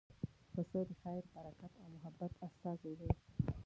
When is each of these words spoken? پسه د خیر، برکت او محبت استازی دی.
پسه 0.53 0.79
د 0.87 0.89
خیر، 1.01 1.23
برکت 1.33 1.73
او 1.83 1.87
محبت 1.95 2.31
استازی 2.45 2.93
دی. 2.99 3.09